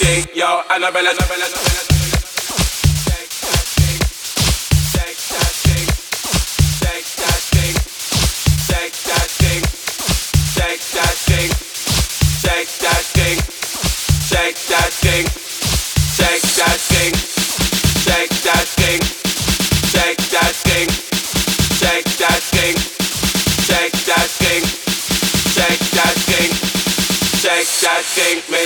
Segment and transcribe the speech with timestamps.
[0.00, 1.89] Annabella, Annabella, Annabella.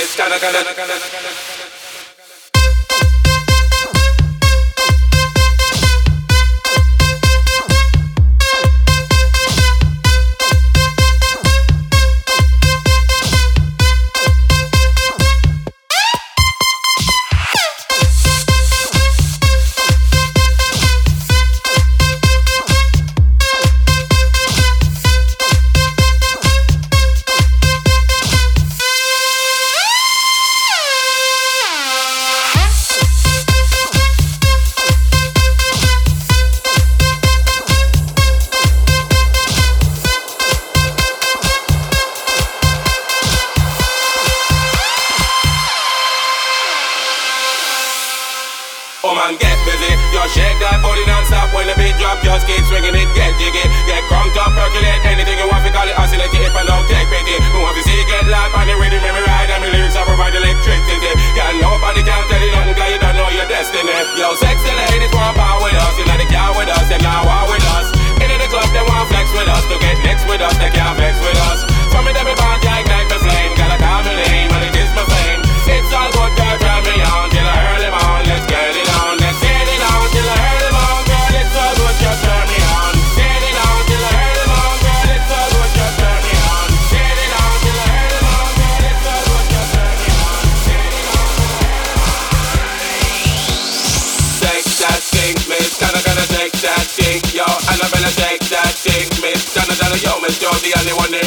[0.05, 1.54] なかなかななかなか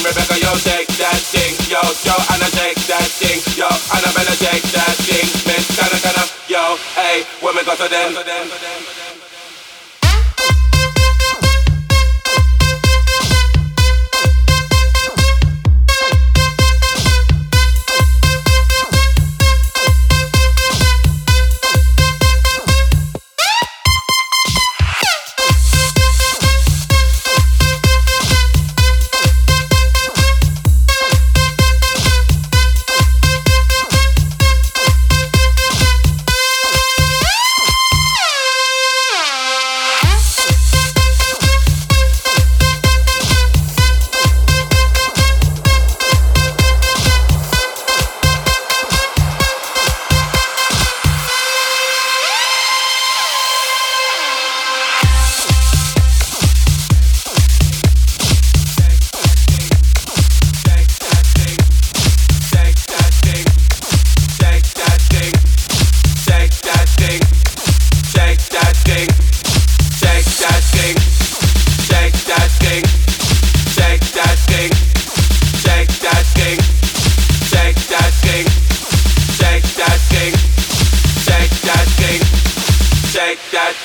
[0.09, 4.11] Rebecca, yo, take that thing, yo, yo, and I take that thing, yo, and I
[4.17, 8.15] better take that thing, Miss kinda, yo, hey, women go to them.
[8.15, 9.08] Go to them, them, to them.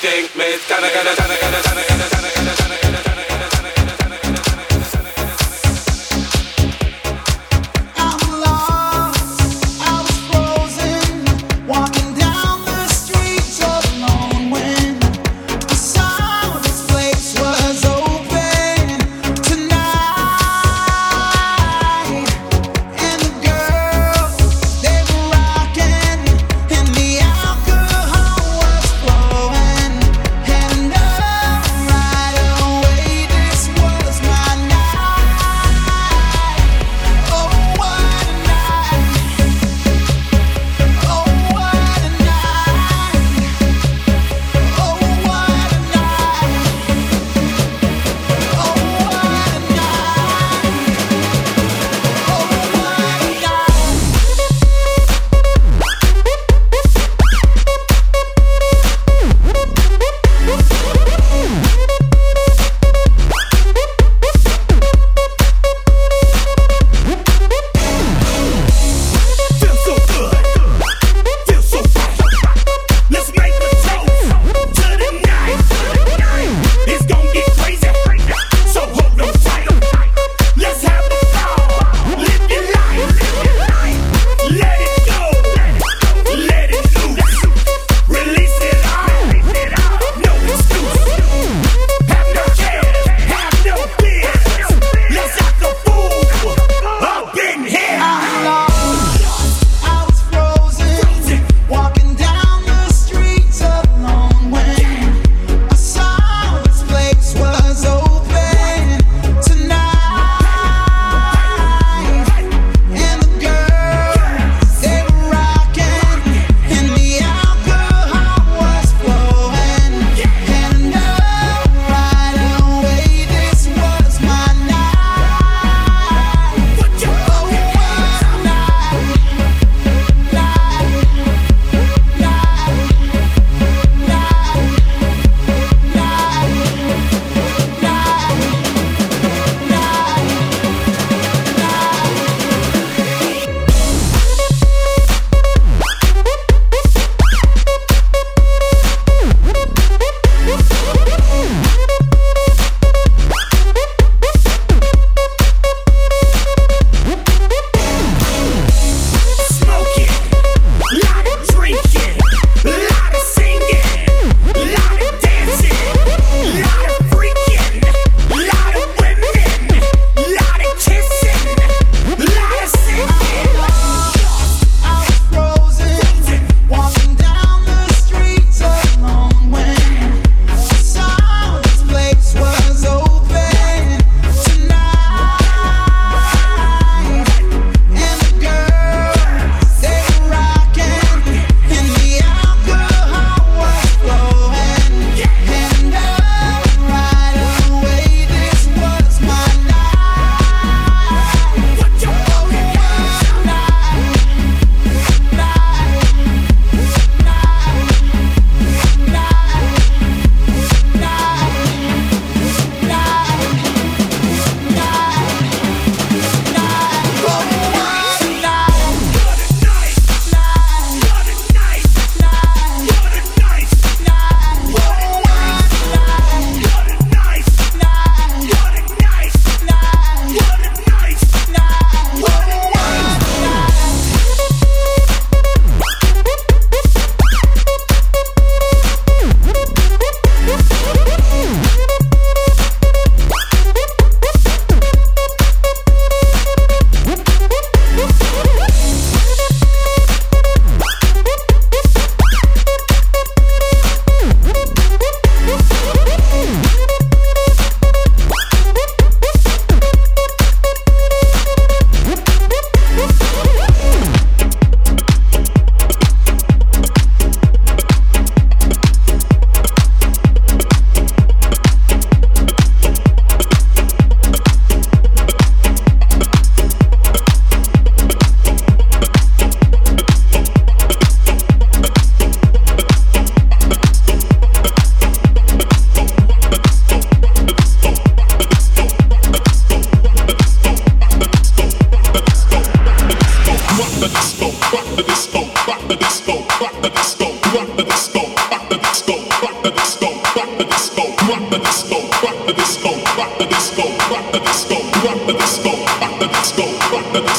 [0.04, 1.93] think, miss, kinda, kinda, kinda, kinda, kinda.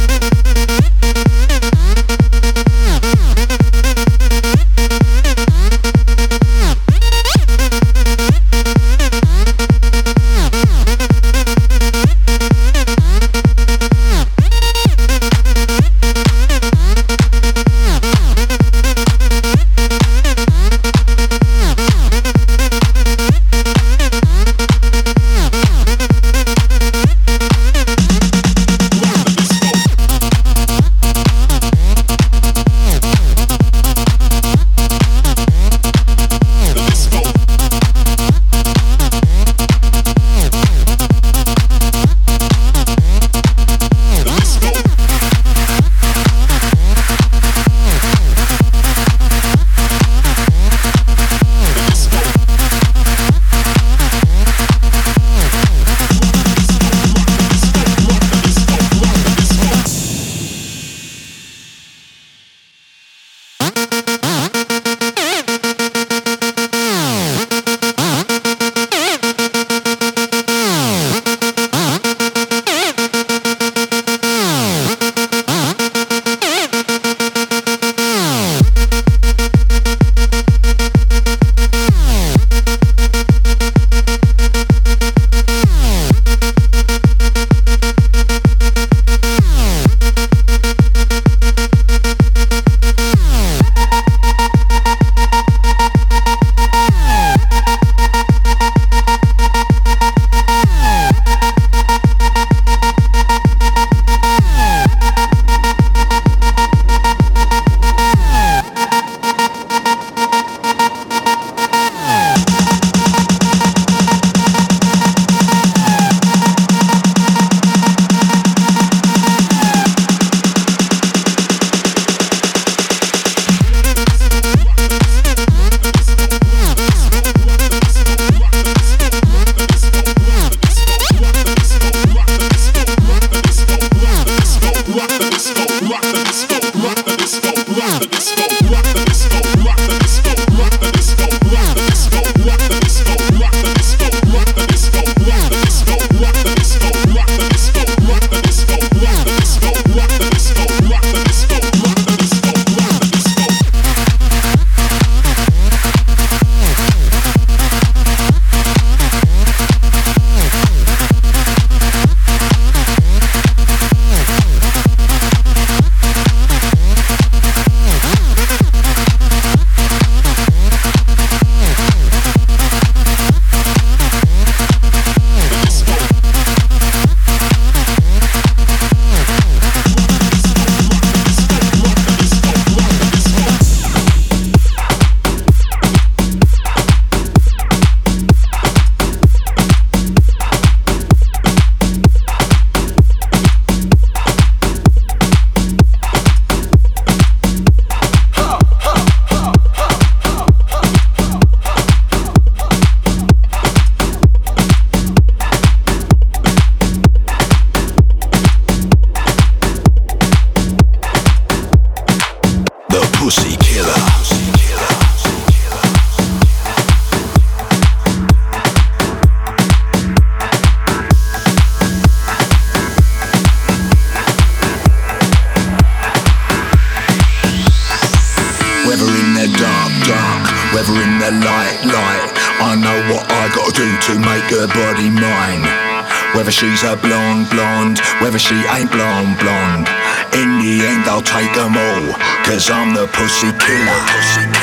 [244.21, 244.60] killer.